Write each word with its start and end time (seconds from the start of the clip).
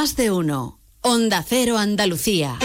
Más 0.00 0.14
de 0.14 0.30
uno. 0.30 0.78
Onda 1.00 1.44
Cero 1.44 1.76
Andalucía. 1.76 2.56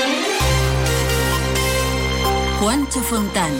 Juancho 2.59 2.99
Fontán. 2.99 3.52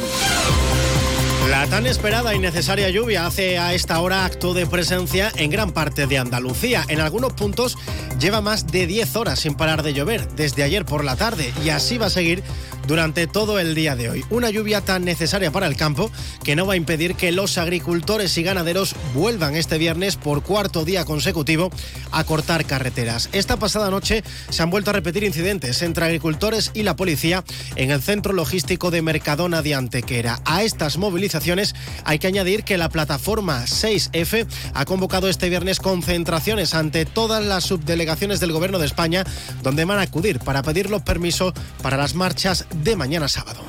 La 1.50 1.66
tan 1.66 1.88
esperada 1.88 2.36
y 2.36 2.40
necesaria 2.40 2.92
lluvia 2.92 3.26
hace 3.26 3.58
a 3.58 3.74
esta 3.74 4.00
hora 4.00 4.26
acto 4.26 4.54
de 4.54 4.68
presencia 4.68 5.32
en 5.38 5.50
gran 5.50 5.72
parte 5.72 6.06
de 6.06 6.20
Andalucía. 6.20 6.86
En 6.88 7.00
algunos 7.00 7.34
puntos 7.34 7.76
lleva 8.20 8.42
más 8.42 8.68
de 8.68 8.86
10 8.86 9.16
horas 9.16 9.40
sin 9.40 9.56
parar 9.56 9.82
de 9.82 9.96
llover, 9.96 10.28
desde 10.36 10.62
ayer 10.62 10.86
por 10.86 11.04
la 11.04 11.16
tarde, 11.16 11.52
y 11.66 11.70
así 11.70 11.98
va 11.98 12.06
a 12.06 12.12
seguir 12.12 12.44
durante 12.88 13.28
todo 13.28 13.60
el 13.60 13.76
día 13.76 13.96
de 13.96 14.10
hoy. 14.10 14.26
Una 14.30 14.50
lluvia 14.50 14.82
tan 14.82 15.06
necesaria 15.06 15.52
para 15.52 15.68
el 15.68 15.76
campo 15.76 16.12
que 16.44 16.56
no 16.56 16.66
va 16.66 16.74
a 16.74 16.78
impedir 16.78 17.16
que 17.16 17.32
los 17.32 17.58
agricultores 17.58 18.38
y 18.38 18.44
ganaderos 18.44 18.96
vuelvan 19.14 19.56
este 19.56 19.78
viernes 19.78 20.16
por 20.16 20.44
cuarto 20.44 20.86
día 20.86 21.06
consecutivo 21.06 21.72
a 22.12 22.24
cortar 22.24 22.66
carreteras. 22.66 23.30
Esta 23.32 23.58
pasada 23.58 23.90
noche 23.90 24.24
se 24.50 24.64
han 24.64 24.70
vuelto 24.70 24.90
a 24.90 24.94
repetir 24.94 25.24
incidentes 25.24 25.82
entre 25.82 26.06
agricultores 26.06 26.72
y 26.74 26.84
la 26.84 26.96
policía 26.96 27.44
en 27.76 27.92
el 27.92 28.02
centro 28.02 28.34
logístico 28.34 28.92
de 28.92 29.02
Mercadona 29.02 29.62
de 29.62 29.76
Antequera. 29.76 30.40
A 30.46 30.64
estas 30.64 30.98
movilizaciones 30.98 31.76
hay 32.04 32.20
que 32.20 32.28
añadir 32.28 32.64
que 32.64 32.78
la 32.78 32.90
plataforma 32.90 33.64
6F 33.66 34.46
ha 34.74 34.86
convocado 34.86 35.30
este 35.30 35.50
viernes 35.50 35.80
concentraciones 35.80 36.74
ante 36.74 37.06
todas 37.06 37.44
las 37.44 37.64
subdelegaciones 37.66 38.40
del 38.40 38.52
Gobierno 38.52 38.80
de 38.80 38.86
España 38.86 39.24
donde 39.62 39.86
van 39.86 40.00
a 40.00 40.04
acudir 40.04 40.40
para 40.40 40.64
pedir 40.64 40.90
los 40.90 41.02
permisos 41.02 41.54
para 41.82 41.98
las 41.98 42.16
marchas 42.16 42.66
de 42.74 42.96
mañana 42.96 43.28
sábado. 43.28 43.62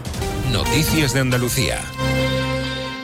Noticias 0.52 1.12
de 1.14 1.20
Andalucía. 1.20 1.80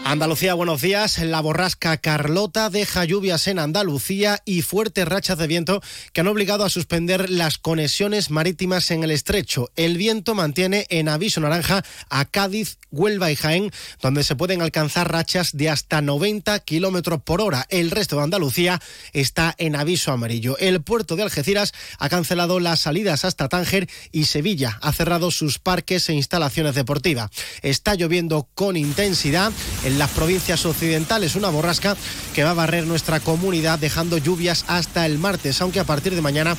Andalucía, 0.05 0.55
buenos 0.55 0.81
días. 0.81 1.19
La 1.19 1.41
borrasca 1.41 1.97
Carlota 1.99 2.69
deja 2.71 3.05
lluvias 3.05 3.47
en 3.47 3.59
Andalucía 3.59 4.43
y 4.45 4.63
fuertes 4.63 5.07
rachas 5.07 5.39
de 5.39 5.47
viento 5.47 5.83
que 6.13 6.23
han 6.23 6.27
obligado 6.27 6.65
a 6.65 6.71
suspender 6.71 7.31
las 7.31 7.59
conexiones 7.59 8.31
marítimas 8.31 8.91
en 8.91 9.05
el 9.05 9.11
estrecho. 9.13 9.71
El 9.77 9.99
viento 9.99 10.35
mantiene 10.35 10.87
en 10.89 11.09
aviso 11.09 11.41
naranja 11.41 11.85
a 12.09 12.25
Cádiz, 12.25 12.79
Huelva 12.91 13.31
y 13.31 13.37
Jaén, 13.37 13.71
donde 14.03 14.25
se 14.25 14.35
pueden 14.35 14.63
alcanzar 14.63 15.13
rachas 15.13 15.57
de 15.57 15.71
hasta 15.71 16.01
90 16.01 16.59
kilómetros 16.61 17.23
por 17.23 17.41
hora. 17.41 17.67
El 17.69 17.93
resto 17.93 18.17
de 18.17 18.23
Andalucía 18.23 18.81
está 19.13 19.55
en 19.59 19.77
aviso 19.77 20.11
amarillo. 20.11 20.59
El 20.59 20.83
puerto 20.83 21.15
de 21.15 21.23
Algeciras 21.23 21.73
ha 21.99 22.09
cancelado 22.09 22.59
las 22.59 22.81
salidas 22.81 23.25
hasta 23.25 23.49
Tánger 23.49 23.89
y 24.11 24.25
Sevilla 24.25 24.79
ha 24.83 24.93
cerrado 24.93 25.31
sus 25.31 25.59
parques 25.59 26.09
e 26.09 26.15
instalaciones 26.15 26.75
deportivas. 26.75 27.31
Está 27.63 27.95
lloviendo 27.95 28.49
con 28.55 28.77
intensidad 28.77 29.53
en 29.85 29.90
las 29.99 30.11
provincias 30.11 30.65
occidentales. 30.67 31.37
Una 31.37 31.49
borrasca 31.49 31.97
que 32.35 32.45
va 32.45 32.51
a 32.51 32.55
barrer 32.55 32.87
nuestra 32.87 33.21
comunidad 33.21 33.79
dejando 33.79 34.19
lluvias 34.19 34.65
hasta 34.69 35.07
el 35.07 35.19
martes, 35.19 35.61
aunque 35.61 35.81
a 35.81 35.85
partir 35.85 36.15
de 36.15 36.23
mañana 36.23 36.57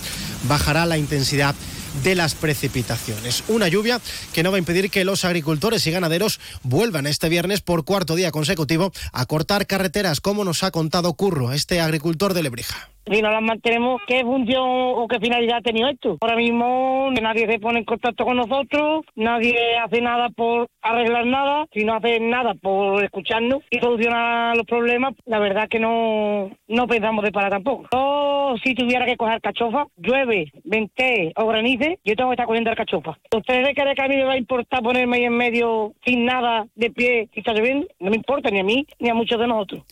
bajará 0.47 0.85
la 0.85 0.97
intensidad 0.97 1.55
de 2.03 2.15
las 2.15 2.35
precipitaciones. 2.35 3.43
Una 3.47 3.67
lluvia 3.67 3.99
que 4.33 4.43
no 4.43 4.51
va 4.51 4.57
a 4.57 4.59
impedir 4.59 4.89
que 4.89 5.05
los 5.05 5.25
agricultores 5.25 5.85
y 5.87 5.91
ganaderos 5.91 6.39
vuelvan 6.63 7.07
este 7.07 7.29
viernes 7.29 7.61
por 7.61 7.85
cuarto 7.85 8.15
día 8.15 8.31
consecutivo 8.31 8.91
a 9.13 9.25
cortar 9.25 9.67
carreteras, 9.67 10.21
como 10.21 10.43
nos 10.43 10.63
ha 10.63 10.71
contado 10.71 11.13
Curro, 11.13 11.51
este 11.51 11.81
agricultor 11.81 12.33
de 12.33 12.43
Lebrija 12.43 12.91
si 13.09 13.21
no 13.21 13.31
las 13.31 13.41
mantenemos, 13.41 14.01
¿qué 14.07 14.23
función 14.23 14.63
o 14.63 15.07
qué 15.07 15.19
finalidad 15.19 15.57
ha 15.57 15.61
tenido 15.61 15.89
esto? 15.89 16.17
Ahora 16.21 16.35
mismo 16.35 17.09
nadie 17.21 17.47
se 17.47 17.59
pone 17.59 17.79
en 17.79 17.85
contacto 17.85 18.25
con 18.25 18.37
nosotros, 18.37 19.05
nadie 19.15 19.57
hace 19.83 20.01
nada 20.01 20.29
por 20.29 20.67
arreglar 20.81 21.25
nada, 21.25 21.65
si 21.73 21.83
no 21.83 21.95
hace 21.95 22.19
nada 22.19 22.53
por 22.53 23.03
escucharnos 23.03 23.63
y 23.69 23.79
solucionar 23.79 24.55
los 24.55 24.65
problemas, 24.65 25.13
la 25.25 25.39
verdad 25.39 25.67
que 25.67 25.79
no, 25.79 26.51
no 26.67 26.87
pensamos 26.87 27.23
de 27.23 27.31
parar 27.31 27.51
tampoco. 27.51 27.87
Yo, 27.91 28.55
si 28.63 28.75
tuviera 28.75 29.05
que 29.05 29.17
coger 29.17 29.41
cachofa, 29.41 29.85
llueve, 29.97 30.51
vente 30.63 31.33
o 31.35 31.45
granice, 31.81 31.99
yo 32.05 32.15
tengo 32.15 32.29
que 32.29 32.33
estar 32.33 32.45
cogiendo 32.45 32.69
el 32.69 32.77
cachofa. 32.77 33.17
¿Ustedes 33.35 33.75
creen 33.75 33.95
que 33.95 34.01
a 34.01 34.07
mí 34.07 34.15
me 34.15 34.23
va 34.23 34.33
a 34.33 34.37
importar 34.37 34.81
ponerme 34.81 35.17
ahí 35.17 35.23
en 35.25 35.37
medio 35.37 35.93
sin 36.05 36.25
nada 36.25 36.67
de 36.75 36.89
pie 36.89 37.29
si 37.33 37.39
está 37.39 37.53
lloviendo? 37.53 37.87
No 37.99 38.09
me 38.09 38.17
importa 38.17 38.49
ni 38.49 38.59
a 38.59 38.63
mí 38.63 38.85
ni 38.99 39.09
a 39.09 39.13
muchos 39.13 39.39
de 39.39 39.47
nosotros. 39.47 39.83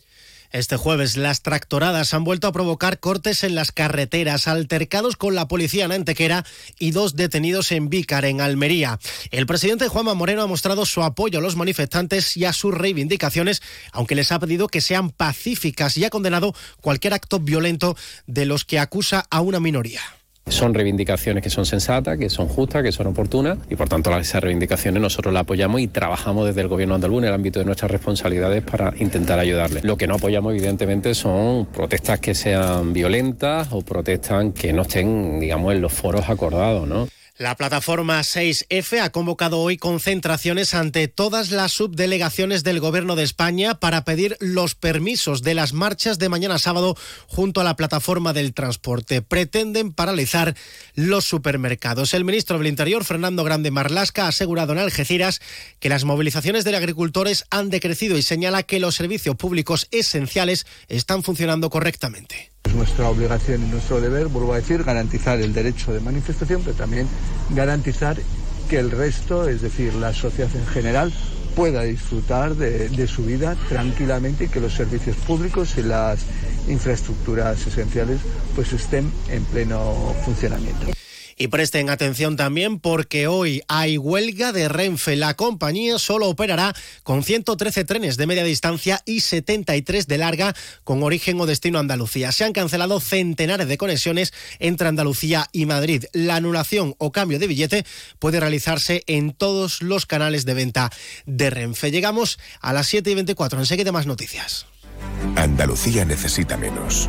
Este 0.52 0.76
jueves 0.76 1.16
las 1.16 1.42
tractoradas 1.42 2.12
han 2.12 2.24
vuelto 2.24 2.48
a 2.48 2.52
provocar 2.52 2.98
cortes 2.98 3.44
en 3.44 3.54
las 3.54 3.70
carreteras, 3.70 4.48
altercados 4.48 5.16
con 5.16 5.36
la 5.36 5.46
policía 5.46 5.84
en 5.84 5.92
Antequera 5.92 6.44
y 6.80 6.90
dos 6.90 7.14
detenidos 7.14 7.70
en 7.70 7.88
Vícar, 7.88 8.24
en 8.24 8.40
Almería. 8.40 8.98
El 9.30 9.46
presidente 9.46 9.86
Juanma 9.86 10.14
Moreno 10.14 10.42
ha 10.42 10.48
mostrado 10.48 10.86
su 10.86 11.04
apoyo 11.04 11.38
a 11.38 11.42
los 11.42 11.54
manifestantes 11.54 12.36
y 12.36 12.46
a 12.46 12.52
sus 12.52 12.74
reivindicaciones, 12.74 13.62
aunque 13.92 14.16
les 14.16 14.32
ha 14.32 14.40
pedido 14.40 14.66
que 14.66 14.80
sean 14.80 15.10
pacíficas 15.10 15.96
y 15.96 16.04
ha 16.04 16.10
condenado 16.10 16.52
cualquier 16.80 17.14
acto 17.14 17.38
violento 17.38 17.96
de 18.26 18.44
los 18.44 18.64
que 18.64 18.80
acusa 18.80 19.26
a 19.30 19.42
una 19.42 19.60
minoría. 19.60 20.00
Son 20.50 20.74
reivindicaciones 20.74 21.42
que 21.42 21.48
son 21.48 21.64
sensatas, 21.64 22.18
que 22.18 22.28
son 22.28 22.48
justas, 22.48 22.82
que 22.82 22.92
son 22.92 23.06
oportunas 23.06 23.58
y 23.70 23.76
por 23.76 23.88
tanto 23.88 24.16
esas 24.18 24.42
reivindicaciones 24.42 25.00
nosotros 25.00 25.32
las 25.32 25.42
apoyamos 25.42 25.80
y 25.80 25.86
trabajamos 25.88 26.46
desde 26.46 26.60
el 26.60 26.68
gobierno 26.68 26.96
andaluz 26.96 27.22
en 27.22 27.28
el 27.28 27.34
ámbito 27.34 27.60
de 27.60 27.64
nuestras 27.64 27.90
responsabilidades 27.90 28.62
para 28.62 28.92
intentar 28.98 29.38
ayudarles. 29.38 29.84
Lo 29.84 29.96
que 29.96 30.06
no 30.06 30.16
apoyamos 30.16 30.52
evidentemente 30.52 31.14
son 31.14 31.66
protestas 31.66 32.18
que 32.18 32.34
sean 32.34 32.92
violentas 32.92 33.68
o 33.70 33.82
protestas 33.82 34.52
que 34.52 34.72
no 34.72 34.82
estén, 34.82 35.40
digamos, 35.40 35.72
en 35.72 35.80
los 35.80 35.92
foros 35.92 36.28
acordados, 36.28 36.86
¿no? 36.86 37.08
La 37.40 37.56
plataforma 37.56 38.20
6F 38.20 39.00
ha 39.00 39.12
convocado 39.12 39.60
hoy 39.60 39.78
concentraciones 39.78 40.74
ante 40.74 41.08
todas 41.08 41.50
las 41.50 41.72
subdelegaciones 41.72 42.64
del 42.64 42.80
Gobierno 42.80 43.16
de 43.16 43.22
España 43.22 43.80
para 43.80 44.04
pedir 44.04 44.36
los 44.40 44.74
permisos 44.74 45.40
de 45.40 45.54
las 45.54 45.72
marchas 45.72 46.18
de 46.18 46.28
mañana 46.28 46.58
sábado 46.58 46.98
junto 47.28 47.62
a 47.62 47.64
la 47.64 47.76
plataforma 47.76 48.34
del 48.34 48.52
transporte. 48.52 49.22
Pretenden 49.22 49.94
paralizar 49.94 50.54
los 50.94 51.24
supermercados. 51.24 52.12
El 52.12 52.26
ministro 52.26 52.58
del 52.58 52.66
Interior, 52.66 53.06
Fernando 53.06 53.42
Grande 53.42 53.70
Marlasca, 53.70 54.26
ha 54.26 54.28
asegurado 54.28 54.74
en 54.74 54.78
Algeciras 54.78 55.40
que 55.78 55.88
las 55.88 56.04
movilizaciones 56.04 56.64
de 56.64 56.76
agricultores 56.76 57.46
han 57.48 57.70
decrecido 57.70 58.18
y 58.18 58.22
señala 58.22 58.64
que 58.64 58.80
los 58.80 58.96
servicios 58.96 59.36
públicos 59.36 59.88
esenciales 59.92 60.66
están 60.88 61.22
funcionando 61.22 61.70
correctamente. 61.70 62.50
Es 62.64 62.74
nuestra 62.74 63.08
obligación 63.08 63.64
y 63.64 63.66
nuestro 63.68 64.00
deber, 64.00 64.28
vuelvo 64.28 64.52
a 64.52 64.56
decir, 64.56 64.84
garantizar 64.84 65.40
el 65.40 65.52
derecho 65.52 65.92
de 65.92 66.00
manifestación, 66.00 66.62
pero 66.62 66.76
también 66.76 67.08
garantizar 67.50 68.16
que 68.68 68.78
el 68.78 68.90
resto, 68.90 69.48
es 69.48 69.62
decir, 69.62 69.94
la 69.94 70.12
sociedad 70.12 70.54
en 70.54 70.66
general, 70.66 71.12
pueda 71.56 71.82
disfrutar 71.82 72.54
de, 72.54 73.06
su 73.08 73.24
vida 73.24 73.56
tranquilamente 73.68 74.44
y 74.44 74.48
que 74.48 74.60
los 74.60 74.74
servicios 74.74 75.16
públicos 75.16 75.76
y 75.78 75.82
las 75.82 76.20
infraestructuras 76.68 77.66
esenciales 77.66 78.20
pues 78.54 78.72
estén 78.72 79.10
en 79.28 79.42
pleno 79.44 80.14
funcionamiento. 80.24 80.99
Y 81.40 81.48
presten 81.48 81.88
atención 81.88 82.36
también 82.36 82.80
porque 82.80 83.26
hoy 83.26 83.62
hay 83.66 83.96
huelga 83.96 84.52
de 84.52 84.68
Renfe. 84.68 85.16
La 85.16 85.32
compañía 85.32 85.98
solo 85.98 86.28
operará 86.28 86.76
con 87.02 87.24
113 87.24 87.86
trenes 87.86 88.18
de 88.18 88.26
media 88.26 88.44
distancia 88.44 89.00
y 89.06 89.20
73 89.20 90.06
de 90.06 90.18
larga 90.18 90.54
con 90.84 91.02
origen 91.02 91.40
o 91.40 91.46
destino 91.46 91.78
Andalucía. 91.78 92.30
Se 92.30 92.44
han 92.44 92.52
cancelado 92.52 93.00
centenares 93.00 93.68
de 93.68 93.78
conexiones 93.78 94.34
entre 94.58 94.88
Andalucía 94.88 95.48
y 95.50 95.64
Madrid. 95.64 96.04
La 96.12 96.36
anulación 96.36 96.94
o 96.98 97.10
cambio 97.10 97.38
de 97.38 97.46
billete 97.46 97.86
puede 98.18 98.38
realizarse 98.38 99.02
en 99.06 99.32
todos 99.32 99.80
los 99.80 100.04
canales 100.04 100.44
de 100.44 100.52
venta 100.52 100.90
de 101.24 101.48
Renfe. 101.48 101.90
Llegamos 101.90 102.38
a 102.60 102.74
las 102.74 102.86
7 102.88 103.12
y 103.12 103.14
24. 103.14 103.60
Enseguida 103.60 103.92
más 103.92 104.04
noticias. 104.04 104.66
Andalucía 105.36 106.04
necesita 106.04 106.58
menos. 106.58 107.08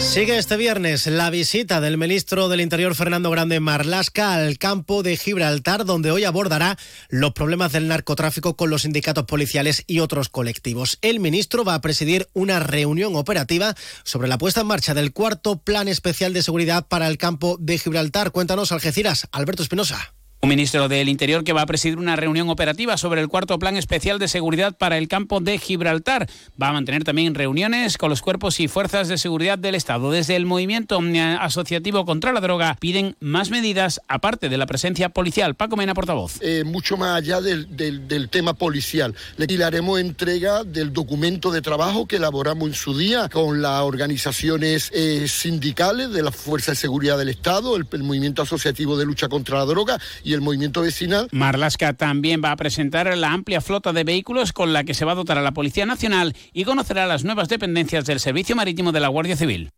Sigue 0.00 0.38
este 0.38 0.56
viernes 0.56 1.06
la 1.06 1.30
visita 1.30 1.80
del 1.80 1.96
ministro 1.96 2.48
del 2.48 2.62
Interior 2.62 2.96
Fernando 2.96 3.30
Grande 3.30 3.60
Marlasca 3.60 4.34
al 4.34 4.58
campo 4.58 5.04
de 5.04 5.16
Gibraltar, 5.16 5.84
donde 5.84 6.10
hoy 6.10 6.24
abordará 6.24 6.76
los 7.10 7.32
problemas 7.32 7.70
del 7.70 7.86
narcotráfico 7.86 8.56
con 8.56 8.70
los 8.70 8.82
sindicatos 8.82 9.26
policiales 9.26 9.84
y 9.86 10.00
otros 10.00 10.28
colectivos. 10.28 10.98
El 11.02 11.20
ministro 11.20 11.64
va 11.64 11.74
a 11.74 11.80
presidir 11.80 12.28
una 12.32 12.58
reunión 12.58 13.14
operativa 13.14 13.76
sobre 14.02 14.26
la 14.26 14.38
puesta 14.38 14.62
en 14.62 14.66
marcha 14.66 14.94
del 14.94 15.12
cuarto 15.12 15.58
Plan 15.62 15.86
Especial 15.86 16.32
de 16.32 16.42
Seguridad 16.42 16.88
para 16.88 17.06
el 17.06 17.18
campo 17.18 17.56
de 17.60 17.78
Gibraltar. 17.78 18.32
Cuéntanos, 18.32 18.72
Algeciras, 18.72 19.28
Alberto 19.30 19.62
Espinosa. 19.62 20.14
Un 20.42 20.48
ministro 20.48 20.88
del 20.88 21.10
Interior 21.10 21.44
que 21.44 21.52
va 21.52 21.60
a 21.60 21.66
presidir 21.66 21.98
una 21.98 22.16
reunión 22.16 22.48
operativa 22.48 22.96
sobre 22.96 23.20
el 23.20 23.28
cuarto 23.28 23.58
plan 23.58 23.76
especial 23.76 24.18
de 24.18 24.26
seguridad 24.26 24.74
para 24.74 24.96
el 24.96 25.06
campo 25.06 25.40
de 25.40 25.58
Gibraltar. 25.58 26.30
Va 26.60 26.68
a 26.68 26.72
mantener 26.72 27.04
también 27.04 27.34
reuniones 27.34 27.98
con 27.98 28.08
los 28.08 28.22
cuerpos 28.22 28.58
y 28.58 28.66
fuerzas 28.66 29.08
de 29.08 29.18
seguridad 29.18 29.58
del 29.58 29.74
Estado. 29.74 30.10
Desde 30.10 30.36
el 30.36 30.46
movimiento 30.46 30.98
asociativo 31.40 32.06
contra 32.06 32.32
la 32.32 32.40
droga 32.40 32.74
piden 32.80 33.16
más 33.20 33.50
medidas 33.50 34.00
aparte 34.08 34.48
de 34.48 34.56
la 34.56 34.64
presencia 34.64 35.10
policial. 35.10 35.56
Paco 35.56 35.76
Mena, 35.76 35.92
portavoz. 35.92 36.38
Eh, 36.40 36.64
mucho 36.64 36.96
más 36.96 37.18
allá 37.18 37.42
del, 37.42 37.68
tema 38.30 38.54
policial. 38.54 39.14
Le 39.36 39.62
haremos 39.62 40.00
entrega 40.00 40.64
del 40.64 40.94
documento 40.94 41.50
de 41.50 41.60
trabajo 41.60 42.06
que 42.06 42.16
elaboramos 42.16 42.66
en 42.66 42.74
su 42.74 42.96
día 42.96 43.28
con 43.28 43.60
las 43.60 43.82
organizaciones 43.82 44.90
eh, 44.94 45.28
sindicales 45.28 46.12
de 46.12 46.22
la 46.22 46.32
Fuerza 46.32 46.72
de 46.72 46.76
Seguridad 46.76 47.18
del 47.18 47.28
Estado, 47.28 47.76
el, 47.76 47.86
el 47.92 48.04
movimiento 48.04 48.40
asociativo 48.40 48.96
de 48.96 49.04
lucha 49.04 49.28
contra 49.28 49.58
la 49.58 49.66
droga 49.66 50.00
y 50.29 50.29
el 50.34 50.40
movimiento 50.40 50.82
vecinal. 50.82 51.28
Marlasca 51.32 51.92
también 51.92 52.42
va 52.44 52.52
a 52.52 52.56
presentar 52.56 53.16
la 53.16 53.32
amplia 53.32 53.60
flota 53.60 53.92
de 53.92 54.04
vehículos 54.04 54.52
con 54.52 54.72
la 54.72 54.84
que 54.84 54.94
se 54.94 55.04
va 55.04 55.12
a 55.12 55.16
dotar 55.16 55.38
a 55.38 55.42
la 55.42 55.52
Policía 55.52 55.86
Nacional 55.86 56.34
y 56.52 56.64
conocerá 56.64 57.06
las 57.06 57.24
nuevas 57.24 57.48
dependencias 57.48 58.06
del 58.06 58.20
Servicio 58.20 58.56
Marítimo 58.56 58.92
de 58.92 59.00
la 59.00 59.08
Guardia 59.08 59.36
Civil. 59.36 59.70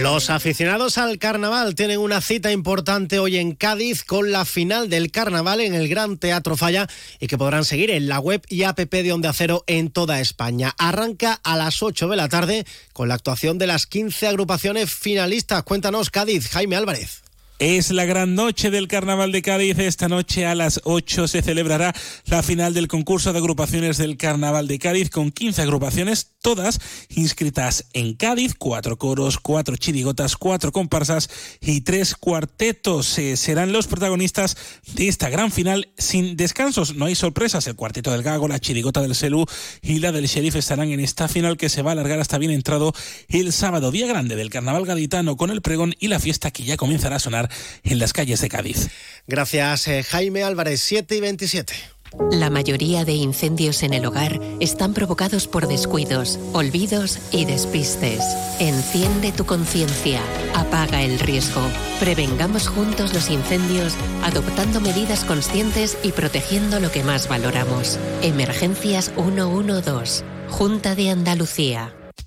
Los 0.00 0.28
aficionados 0.28 0.98
al 0.98 1.18
carnaval 1.18 1.76
tienen 1.76 2.00
una 2.00 2.20
cita 2.20 2.50
importante 2.50 3.20
hoy 3.20 3.38
en 3.38 3.54
Cádiz 3.54 4.04
con 4.04 4.32
la 4.32 4.44
final 4.44 4.90
del 4.90 5.12
carnaval 5.12 5.60
en 5.60 5.74
el 5.74 5.88
Gran 5.88 6.18
Teatro 6.18 6.56
Falla 6.56 6.88
y 7.20 7.28
que 7.28 7.38
podrán 7.38 7.64
seguir 7.64 7.90
en 7.90 8.08
la 8.08 8.18
web 8.18 8.42
y 8.48 8.64
app 8.64 8.78
de 8.78 9.12
Onda 9.12 9.32
Cero 9.32 9.62
en 9.66 9.90
toda 9.90 10.20
España. 10.20 10.74
Arranca 10.78 11.40
a 11.44 11.56
las 11.56 11.82
8 11.82 12.08
de 12.08 12.16
la 12.16 12.28
tarde 12.28 12.66
con 12.92 13.08
la 13.08 13.14
actuación 13.14 13.56
de 13.56 13.68
las 13.68 13.86
15 13.86 14.26
agrupaciones 14.26 14.92
finalistas. 14.92 15.62
Cuéntanos, 15.62 16.10
Cádiz, 16.10 16.50
Jaime 16.50 16.76
Álvarez. 16.76 17.23
Es 17.66 17.90
la 17.90 18.04
gran 18.04 18.34
noche 18.34 18.70
del 18.70 18.88
Carnaval 18.88 19.32
de 19.32 19.40
Cádiz. 19.40 19.78
Esta 19.78 20.06
noche 20.06 20.44
a 20.44 20.54
las 20.54 20.82
8 20.84 21.26
se 21.26 21.40
celebrará 21.40 21.94
la 22.26 22.42
final 22.42 22.74
del 22.74 22.88
concurso 22.88 23.32
de 23.32 23.38
agrupaciones 23.38 23.96
del 23.96 24.18
Carnaval 24.18 24.68
de 24.68 24.78
Cádiz 24.78 25.08
con 25.08 25.30
15 25.30 25.62
agrupaciones, 25.62 26.32
todas 26.42 26.78
inscritas 27.08 27.86
en 27.94 28.16
Cádiz, 28.16 28.54
cuatro 28.54 28.98
coros, 28.98 29.38
cuatro 29.38 29.78
chirigotas, 29.78 30.36
cuatro 30.36 30.72
comparsas 30.72 31.30
y 31.62 31.80
tres 31.80 32.14
cuartetos. 32.16 33.18
Eh, 33.18 33.38
serán 33.38 33.72
los 33.72 33.86
protagonistas 33.86 34.58
de 34.92 35.08
esta 35.08 35.30
gran 35.30 35.50
final 35.50 35.88
sin 35.96 36.36
descansos. 36.36 36.96
No 36.96 37.06
hay 37.06 37.14
sorpresas. 37.14 37.66
El 37.66 37.76
cuarteto 37.76 38.12
del 38.12 38.22
Gago, 38.22 38.46
la 38.46 38.58
chirigota 38.58 39.00
del 39.00 39.14
Selú 39.14 39.46
y 39.80 40.00
la 40.00 40.12
del 40.12 40.26
Sheriff 40.26 40.56
estarán 40.56 40.90
en 40.90 41.00
esta 41.00 41.28
final 41.28 41.56
que 41.56 41.70
se 41.70 41.80
va 41.80 41.92
a 41.92 41.94
alargar 41.94 42.20
hasta 42.20 42.36
bien 42.36 42.52
entrado 42.52 42.92
el 43.30 43.54
sábado, 43.54 43.90
día 43.90 44.06
grande 44.06 44.36
del 44.36 44.50
Carnaval 44.50 44.84
gaditano 44.84 45.38
con 45.38 45.50
el 45.50 45.62
pregón 45.62 45.94
y 45.98 46.08
la 46.08 46.20
fiesta 46.20 46.50
que 46.50 46.64
ya 46.64 46.76
comenzará 46.76 47.16
a 47.16 47.20
sonar 47.20 47.53
en 47.82 47.98
las 47.98 48.12
calles 48.12 48.40
de 48.40 48.48
Cádiz. 48.48 48.88
Gracias, 49.26 49.88
eh, 49.88 50.02
Jaime 50.02 50.42
Álvarez, 50.42 50.80
7 50.82 51.16
y 51.16 51.20
27. 51.20 51.74
La 52.30 52.48
mayoría 52.48 53.04
de 53.04 53.12
incendios 53.12 53.82
en 53.82 53.92
el 53.92 54.06
hogar 54.06 54.40
están 54.60 54.94
provocados 54.94 55.48
por 55.48 55.66
descuidos, 55.66 56.38
olvidos 56.52 57.18
y 57.32 57.44
despistes. 57.44 58.20
Enciende 58.60 59.32
tu 59.32 59.44
conciencia, 59.44 60.20
apaga 60.54 61.02
el 61.02 61.18
riesgo. 61.18 61.60
Prevengamos 61.98 62.68
juntos 62.68 63.12
los 63.12 63.30
incendios 63.30 63.94
adoptando 64.22 64.80
medidas 64.80 65.24
conscientes 65.24 65.98
y 66.02 66.12
protegiendo 66.12 66.78
lo 66.78 66.92
que 66.92 67.02
más 67.02 67.28
valoramos. 67.28 67.98
Emergencias 68.22 69.10
112, 69.16 70.24
Junta 70.48 70.94
de 70.94 71.10
Andalucía. 71.10 71.94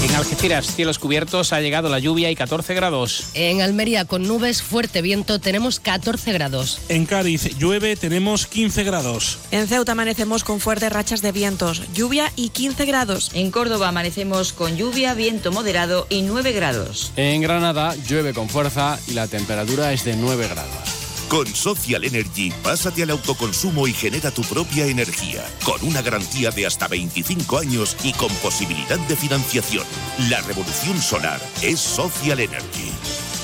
En 0.00 0.14
Algeciras, 0.14 0.74
cielos 0.76 1.00
cubiertos, 1.00 1.52
ha 1.52 1.60
llegado 1.60 1.88
la 1.88 1.98
lluvia 1.98 2.30
y 2.30 2.36
14 2.36 2.72
grados. 2.74 3.24
En 3.34 3.60
Almería, 3.62 4.04
con 4.04 4.28
nubes, 4.28 4.62
fuerte 4.62 5.02
viento, 5.02 5.40
tenemos 5.40 5.80
14 5.80 6.32
grados. 6.32 6.78
En 6.88 7.04
Cádiz, 7.04 7.58
llueve, 7.58 7.96
tenemos 7.96 8.46
15 8.46 8.84
grados. 8.84 9.38
En 9.50 9.66
Ceuta 9.66 9.92
amanecemos 9.92 10.44
con 10.44 10.60
fuertes 10.60 10.92
rachas 10.92 11.20
de 11.20 11.32
vientos, 11.32 11.82
lluvia 11.94 12.32
y 12.36 12.50
15 12.50 12.84
grados. 12.86 13.30
En 13.34 13.50
Córdoba 13.50 13.88
amanecemos 13.88 14.52
con 14.52 14.76
lluvia, 14.76 15.14
viento 15.14 15.50
moderado 15.50 16.06
y 16.08 16.22
9 16.22 16.52
grados. 16.52 17.12
En 17.16 17.42
Granada, 17.42 17.96
llueve 18.08 18.32
con 18.32 18.48
fuerza 18.48 19.00
y 19.08 19.14
la 19.14 19.26
temperatura 19.26 19.92
es 19.92 20.04
de 20.04 20.14
9 20.14 20.46
grados. 20.48 20.97
Con 21.28 21.46
Social 21.46 22.04
Energy, 22.04 22.50
pásate 22.62 23.02
al 23.02 23.10
autoconsumo 23.10 23.86
y 23.86 23.92
genera 23.92 24.30
tu 24.30 24.40
propia 24.42 24.86
energía, 24.86 25.44
con 25.62 25.82
una 25.86 26.00
garantía 26.00 26.50
de 26.50 26.66
hasta 26.66 26.88
25 26.88 27.58
años 27.58 27.96
y 28.02 28.14
con 28.14 28.30
posibilidad 28.36 28.98
de 28.98 29.14
financiación. 29.14 29.84
La 30.30 30.40
revolución 30.40 30.98
solar 31.02 31.38
es 31.60 31.80
Social 31.80 32.40
Energy. 32.40 32.90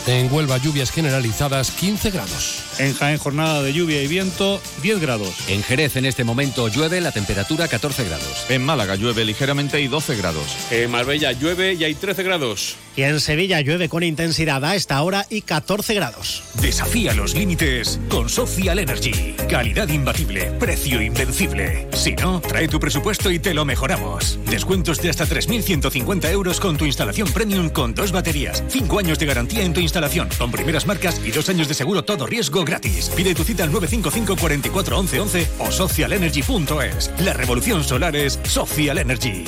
En 0.06 0.32
Huelva, 0.32 0.56
lluvias 0.58 0.90
generalizadas 0.90 1.70
15 1.72 2.10
grados. 2.10 2.62
En 2.78 2.94
Jaén, 2.94 3.18
jornada 3.18 3.62
de 3.62 3.72
lluvia 3.72 4.02
y 4.02 4.06
viento 4.06 4.60
10 4.82 5.00
grados. 5.00 5.34
En 5.48 5.62
Jerez, 5.62 5.96
en 5.96 6.06
este 6.06 6.24
momento, 6.24 6.68
llueve 6.68 7.00
la 7.00 7.12
temperatura 7.12 7.68
14 7.68 8.04
grados. 8.04 8.46
En 8.48 8.64
Málaga, 8.64 8.96
llueve 8.96 9.24
ligeramente 9.24 9.80
y 9.80 9.88
12 9.88 10.16
grados. 10.16 10.56
En 10.70 10.90
Marbella, 10.90 11.32
llueve 11.32 11.74
y 11.74 11.84
hay 11.84 11.94
13 11.94 12.22
grados. 12.22 12.76
Y 12.96 13.02
en 13.02 13.18
Sevilla 13.20 13.60
llueve 13.60 13.88
con 13.88 14.02
intensidad 14.02 14.64
a 14.64 14.76
esta 14.76 15.02
hora 15.02 15.26
y 15.28 15.42
14 15.42 15.94
grados. 15.94 16.42
Desafía 16.60 17.12
los 17.12 17.34
límites 17.34 17.98
con 18.08 18.28
Social 18.28 18.78
Energy. 18.78 19.34
Calidad 19.50 19.88
imbatible, 19.88 20.52
precio 20.60 21.02
invencible. 21.02 21.88
Si 21.92 22.12
no, 22.12 22.40
trae 22.40 22.68
tu 22.68 22.78
presupuesto 22.78 23.30
y 23.30 23.38
te 23.38 23.52
lo 23.52 23.64
mejoramos. 23.64 24.38
Descuentos 24.48 25.02
de 25.02 25.10
hasta 25.10 25.26
3.150 25.26 26.30
euros 26.30 26.60
con 26.60 26.76
tu 26.76 26.84
instalación 26.84 27.32
premium 27.32 27.68
con 27.68 27.94
dos 27.94 28.12
baterías. 28.12 28.62
Cinco 28.68 28.98
años 28.98 29.18
de 29.18 29.26
garantía 29.26 29.64
en 29.64 29.74
tu 29.74 29.80
instalación 29.80 30.28
con 30.38 30.52
primeras 30.52 30.86
marcas 30.86 31.20
y 31.24 31.30
dos 31.30 31.48
años 31.48 31.68
de 31.68 31.74
seguro 31.74 32.04
todo 32.04 32.26
riesgo 32.26 32.63
gratis. 32.64 33.10
Pide 33.14 33.34
tu 33.34 33.44
cita 33.44 33.64
al 33.64 33.72
955 33.72 34.36
44 34.36 34.98
11 34.98 35.20
11 35.20 35.48
o 35.58 35.70
socialenergy.es. 35.70 37.12
La 37.18 37.32
revolución 37.32 37.84
solar 37.84 38.16
es 38.16 38.38
Social 38.44 38.98
Energy. 38.98 39.44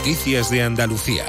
Noticias 0.00 0.50
de 0.50 0.62
Andalucía. 0.62 1.26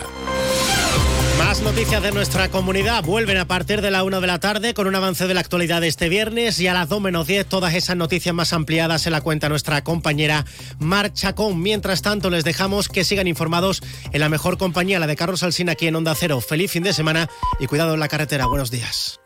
Más 1.37 1.61
noticias 1.61 2.01
de 2.01 2.11
nuestra 2.11 2.49
comunidad 2.49 3.03
vuelven 3.03 3.37
a 3.37 3.45
partir 3.45 3.81
de 3.81 3.91
la 3.91 4.03
1 4.03 4.21
de 4.21 4.27
la 4.27 4.39
tarde 4.39 4.73
con 4.73 4.87
un 4.87 4.95
avance 4.95 5.27
de 5.27 5.33
la 5.33 5.41
actualidad 5.41 5.81
de 5.81 5.87
este 5.87 6.07
viernes 6.07 6.59
y 6.59 6.67
a 6.67 6.73
las 6.73 6.87
2 6.87 7.01
menos 7.01 7.27
10 7.27 7.45
todas 7.47 7.73
esas 7.73 7.97
noticias 7.97 8.33
más 8.33 8.53
ampliadas 8.53 9.01
se 9.01 9.09
la 9.09 9.21
cuenta 9.21 9.49
nuestra 9.49 9.83
compañera 9.83 10.45
Mar 10.79 11.11
Chacón. 11.13 11.61
Mientras 11.61 12.01
tanto 12.01 12.29
les 12.29 12.43
dejamos 12.43 12.89
que 12.89 13.03
sigan 13.03 13.27
informados 13.27 13.81
en 14.13 14.21
la 14.21 14.29
mejor 14.29 14.57
compañía, 14.57 14.99
la 14.99 15.07
de 15.07 15.15
Carlos 15.15 15.43
Alsina 15.43 15.73
aquí 15.73 15.87
en 15.87 15.95
Onda 15.95 16.15
Cero. 16.15 16.41
Feliz 16.41 16.71
fin 16.71 16.83
de 16.83 16.93
semana 16.93 17.29
y 17.59 17.67
cuidado 17.67 17.93
en 17.93 17.99
la 17.99 18.07
carretera. 18.07 18.45
Buenos 18.45 18.71
días. 18.71 19.20